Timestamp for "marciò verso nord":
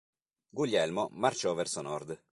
1.11-2.19